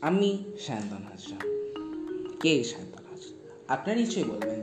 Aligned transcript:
আমি 0.00 0.44
সায়ন্তন 0.58 0.96
হাজরা। 0.96 1.36
কে 2.40 2.64
সায়ন্তন 2.64 3.04
হাজরা? 3.10 3.74
আপনারা 3.74 3.98
নিশ্চয়ই 3.98 4.24
বলবেন। 4.24 4.60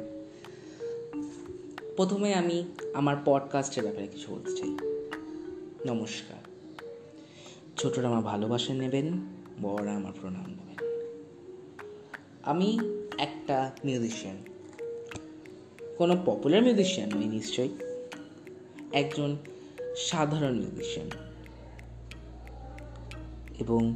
প্রথমে 1.96 2.34
আমি 2.34 2.64
আমার 2.94 3.16
পডকাস্টের 3.26 3.84
ব্যাপারে 3.84 4.08
কিছু 4.08 4.36
বলতে 4.36 4.56
চাই। 4.56 4.70
নমস্কার। 5.88 6.38
ছোটরা 7.78 8.08
আমার 8.08 8.24
ভালোবাসা 8.24 8.74
নেবেন, 8.74 9.12
বড়রা 9.62 9.96
আমার 9.96 10.14
প্রণাম 10.22 10.46
নেবেন। 10.46 10.90
আমি 12.44 12.80
একটা 13.18 13.72
মিউজিশিয়ান। 13.86 14.38
কোনো 15.98 16.24
পপুলার 16.26 16.64
মিউজিশিয়ান 16.64 17.18
নই, 17.18 17.26
নিশ্চয়ই। 17.26 17.70
একজন 18.92 19.38
সাধারণ 19.98 20.56
মিউজিশিয়ান। 20.56 21.10
এবং 23.60 23.96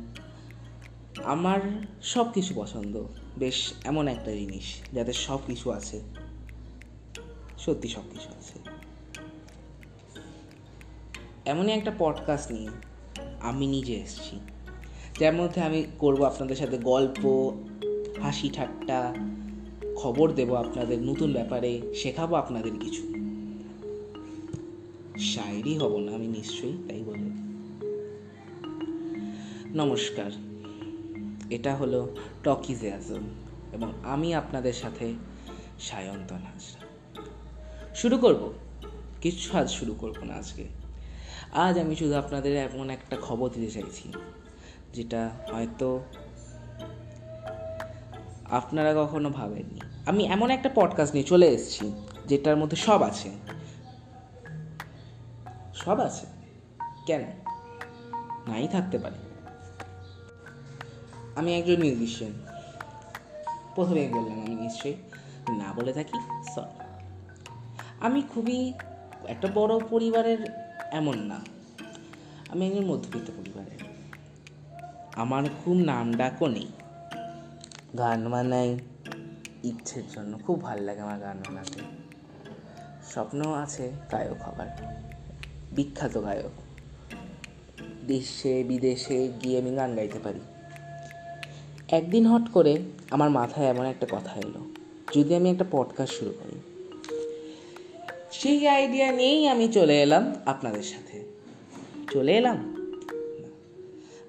আমার 1.24 1.60
সব 2.02 2.32
কিছু 2.32 2.54
পছন্দ। 2.56 3.04
বেশ 3.38 3.74
এমন 3.84 4.08
একটা 4.08 4.32
জিনিস 4.32 4.64
যাতে 4.94 5.14
সব 5.14 5.40
কিছু 5.48 5.72
আছে। 5.72 6.02
সত্যি 7.58 7.90
সব 7.90 8.02
কিছু 8.12 8.30
আছে। 8.30 8.60
এমনই 11.46 11.72
একটা 11.72 11.92
পডকাস্ট 12.00 12.52
নিয়ে 12.52 12.70
আমি 13.40 13.68
নিজে 13.68 13.94
এসেছি। 13.94 14.40
যার 15.20 15.34
মধ্যে 15.34 15.62
আমি 15.62 15.86
করব 16.00 16.24
আপনাদের 16.24 16.56
সাথে 16.56 16.78
গল্প, 16.78 17.52
হাসি 18.22 18.50
ঠাট্টা, 18.50 19.16
খবর 19.96 20.32
দেব 20.32 20.54
আপনাদের 20.54 21.02
নতুন 21.04 21.34
ব্যাপারে, 21.34 21.82
শেখাবো 21.96 22.36
আপনাদের 22.36 22.72
কিছু। 22.80 23.14
শায়েরি 25.20 25.78
হব 25.78 26.00
না 26.00 26.16
আমি 26.16 26.28
নিশ্চয়ই, 26.28 26.78
তাই 26.88 27.04
বলব 27.04 27.48
নমস্কার। 29.76 30.32
এটা 31.50 31.76
হলো 31.76 32.16
টকিজে 32.44 32.94
আজম 32.94 33.24
এবং 33.72 33.94
আমি 34.04 34.34
আপনাদের 34.34 34.74
সাথে 34.74 35.14
সায়ন্তন 35.80 36.36
হাজরা। 36.36 36.88
শুরু 37.96 38.18
করব। 38.18 38.54
কিছু 39.22 39.58
আজ 39.58 39.70
শুরু 39.70 39.96
করব 40.00 40.24
না 40.24 40.34
আজকে। 40.34 40.68
আজ 41.52 41.80
আমি 41.80 41.96
শুধু 41.96 42.16
আপনাদের 42.16 42.58
এমন 42.58 42.90
একটা 42.90 43.18
খবর 43.22 43.50
দিতে 43.50 43.72
চাইছি, 43.72 44.14
যেটা 44.94 45.30
হয়তো 45.54 46.04
আপনারা 48.52 48.94
কখনো 48.94 49.30
ভাবেননি। 49.30 49.80
আমি 50.06 50.26
এমন 50.26 50.50
একটা 50.50 50.70
পডকাস্ট 50.76 51.14
নিয়ে 51.14 51.28
চলে 51.28 51.48
এসেছি, 51.48 52.06
যেটার 52.26 52.58
মধ্যে 52.58 52.78
সব 52.78 53.02
আছে। 53.02 53.32
সব 55.76 56.00
আছে? 56.00 56.26
কেন? 57.06 57.22
নাই 58.48 58.68
থাকতে 58.68 59.00
পারে। 59.00 59.27
আমি 61.38 61.56
একজন 61.56 61.76
মিউজিশিয়ান 61.76 62.34
প্রথমেই 63.76 64.08
বললাম, 64.08 64.46
আমি 64.46 64.56
নিশ্চয়ই 64.56 64.94
না 65.58 65.74
বলে 65.74 65.94
থাকি 65.94 66.44
সরি 66.56 66.84
আমি 68.00 68.22
খুবই 68.22 68.74
একটা 69.28 69.48
বড় 69.54 69.80
পরিবারের 69.90 70.38
এমন 70.92 71.18
না। 71.18 71.40
আমি 72.50 72.68
একজন 72.68 72.86
মধ্যবিত্ত 72.86 73.32
পরিবারের। 73.38 73.80
আমার 75.16 75.44
খুব 75.66 75.78
নাম 75.78 76.14
ডাকও 76.14 76.48
নেই। 76.48 76.68
গান 77.98 78.30
বানাই, 78.30 78.80
ইচ্ছের 79.64 80.04
জন্য। 80.16 80.38
খুব 80.38 80.62
ভালো 80.62 80.82
লাগে 80.82 81.00
আমার 81.00 81.20
গান 81.20 81.38
বানাতে। 81.38 81.80
স্বপ্ন 83.04 83.54
আছে 83.54 83.92
গায়ক 84.12 84.42
হবার। 84.42 84.68
বিখ্যাত 85.72 86.24
গায়ক। 86.24 86.52
দেশে 88.08 88.64
বিদেশে 88.64 89.32
গিয়ে 89.44 89.62
আমি 89.62 89.76
গান 89.76 89.96
গাইতে 89.96 90.20
পারি। 90.20 90.40
একদিন 91.88 92.28
হট 92.28 92.52
করে 92.52 92.78
আমার 93.12 93.30
মাথায় 93.30 93.68
এমন 93.68 93.86
একটা 93.86 94.08
কথা 94.12 94.40
এলো, 94.40 94.66
যদি 95.16 95.36
আমি 95.36 95.52
একটা 95.52 95.66
পডকাস্ট 95.72 96.14
শুরু 96.14 96.32
করি। 96.32 96.60
সেই 98.32 98.68
আইডিয়া 98.68 99.12
নিয়েই 99.12 99.48
আমি 99.48 99.68
চলে 99.68 100.02
এলাম 100.02 100.36
আপনাদের 100.46 100.84
সাথে। 100.84 101.24
চলে 102.14 102.38
এলাম? 102.38 102.74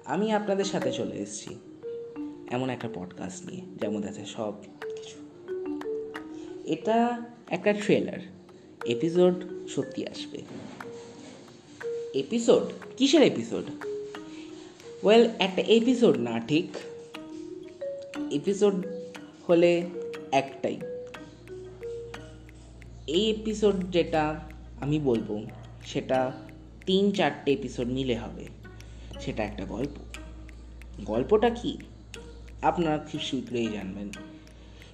আমি 0.05 0.31
আপনাদের 0.31 0.65
সাথে 0.65 0.91
চলে 0.91 1.15
এসেছি 1.15 1.55
এমন 2.49 2.69
একটা 2.69 2.89
পডকাস্ট 2.93 3.45
নিয়ে 3.45 3.61
যার 3.81 3.91
মধ্যে 3.91 4.09
আছে 4.09 4.25
সব 4.25 4.53
কিছু। 4.81 5.17
এটা 6.63 7.21
একটা 7.49 7.73
ট্রেলার 7.73 8.19
এপিসোড 8.85 9.67
সত্যি 9.67 10.07
আসবে। 10.07 10.41
এপিসোড 12.13 12.63
কিসের 12.97 13.21
এপিসোড 13.21 13.85
ওয়েল 15.03 15.29
একটা 15.39 15.61
এপিসোড 15.61 16.17
না, 16.17 16.39
ঠিক? 16.39 16.67
এপিসোড 18.31 18.87
হলে 19.49 19.89
একটাই। 20.31 20.77
এই 23.07 23.29
এপিসোড 23.29 23.89
যেটা 23.89 24.39
আমি 24.81 24.99
বলব, 24.99 25.45
সেটা 25.85 26.31
তিন 26.85 27.11
চারটে 27.11 27.53
এপিসোড 27.53 27.87
মিলে 27.87 28.15
হবে। 28.15 28.47
সেটা 29.21 29.43
একটা 29.43 29.65
গল্প। 29.65 29.97
গল্পটা 31.05 31.49
কি? 31.49 31.77
আপনারা 32.61 32.97
খুব 32.97 33.21
শীঘ্রই 33.21 33.67
জানবেন। 33.67 34.09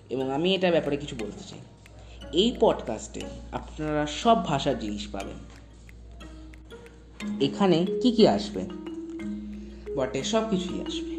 এবং 0.10 0.32
আমি 0.32 0.56
এটার 0.56 0.72
ব্যাপারে 0.72 0.98
কিছু 0.98 1.16
বলতে 1.20 1.44
চাই। 1.50 1.60
এই 2.34 2.56
পডকাস্টে 2.60 3.22
আপনারা 3.52 4.08
সব 4.08 4.46
ভাষার 4.46 4.80
জিনিস 4.80 5.08
পাবেন। 5.08 5.56
এখানে 7.42 7.86
কি 8.02 8.12
কি 8.12 8.28
আসবে? 8.28 8.62
বটে 9.96 10.24
সব 10.24 10.50
কিছুই 10.50 10.82
আসবে। 10.82 11.15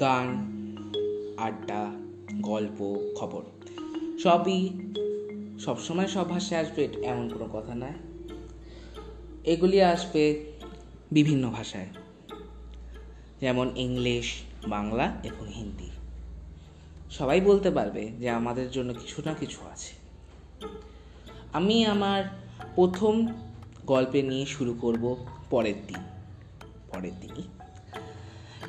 গান, 0.00 0.28
আড্ডা, 1.36 1.92
গল্প, 2.40 3.12
খবর। 3.16 3.42
সবই 4.18 4.70
সবসময় 5.58 6.06
সব 6.06 6.28
ভাষায় 6.28 6.60
আসবে, 6.60 6.88
এমন 7.02 7.28
কোনো 7.28 7.48
কথা 7.52 7.74
নয়। 7.74 7.92
এগুলি 9.44 9.82
আসবে 9.82 10.52
বিভিন্ন 11.12 11.50
ভাষায়। 11.50 11.88
যেমন 13.40 13.70
ইংলিশ, 13.76 14.32
বাংলা 14.68 15.20
এবং 15.24 15.46
হিন্দি। 15.46 15.90
সবাই 17.10 17.40
বলতে 17.40 17.70
পারবে 17.70 18.08
যে 18.08 18.30
আমাদের 18.30 18.70
জন্য 18.70 18.94
কিছু 18.94 19.22
না 19.24 19.34
কিছু 19.34 19.66
আছে। 19.72 19.94
আমি 21.52 21.84
আমার 21.84 22.24
প্রথম 22.74 23.26
গল্পে 23.86 24.22
নিয়ে 24.22 24.46
শুরু 24.46 24.74
করব 24.80 25.26
পরের 25.50 25.74
দিন। 25.86 26.02
পরের 26.88 27.12
দিনই। 27.20 27.42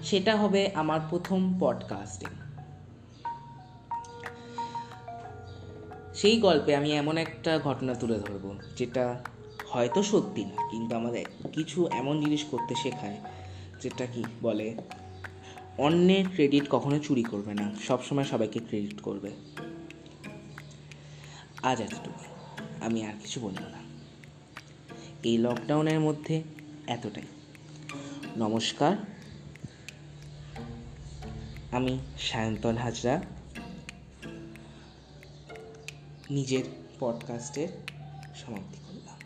সেটা 0.03 0.35
হবে 0.35 0.72
আমার 0.73 1.00
প্রথম 1.09 1.57
পডকাস্টিং 1.59 2.28
সেই 6.16 6.39
গল্পে 6.39 6.75
আমি 6.75 6.91
এমন 6.91 7.17
একটা 7.17 7.59
ঘটনা 7.59 7.94
তুলে 7.94 8.19
ধরবো, 8.19 8.55
যেটা 8.78 9.23
হয়তো 9.69 10.03
সত্যি 10.03 10.45
না, 10.45 10.69
কিন্তু 10.69 10.95
আমাদের 10.95 11.25
কিছু 11.53 11.88
এমন 11.88 12.22
জিনিস 12.22 12.44
করতে 12.44 12.75
শেখায়, 12.75 13.17
যেটা 13.81 14.05
কি 14.05 14.23
বলে, 14.41 14.75
অন্যের 15.78 16.25
ক্রেডিট 16.34 16.63
কখনো 16.69 17.00
চুরি 17.00 17.23
করবে 17.23 17.53
না, 17.53 17.72
সবসময় 17.88 18.23
সবাইকে 18.23 18.59
ক্রেডিট 18.59 19.01
করবে। 19.01 19.31
আজ 21.63 21.81
এতটুকু, 21.81 22.25
আমি 22.81 23.05
আর 23.05 23.13
কিছু 23.22 23.39
বলব 23.39 23.59
না। 23.59 23.78
এই 25.23 25.38
লকডাউনের 25.38 26.00
মধ্যে 26.00 26.44
এতটাই। 26.88 27.23
নমস্কার 28.38 28.97
আমি 31.72 32.00
সায়ন্তন 32.20 32.78
হাজরা। 32.78 33.22
নিজের 36.30 36.64
পডকাস্টের 37.00 37.68
সমাপ্তি 38.35 38.78
করলাম। 38.88 39.20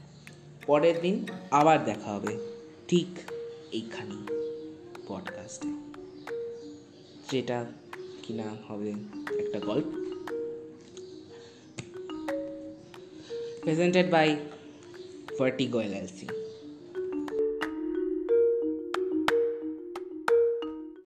পরের 0.65 1.01
দিন 1.01 1.25
আবার 1.51 1.85
দেখা 1.85 2.11
হবে 2.11 2.37
ঠিক 2.87 3.07
এইখানেই 3.71 4.25
পডকাস্টে 5.07 5.67
যেটা 7.31 7.65
কিনা 8.23 8.55
হবে 8.67 8.89
একটা 9.39 9.59
গল্প। 9.59 9.99
Presented 13.61 14.11
by 14.11 14.35
vertigo 15.39 15.81
LLC 15.81 16.27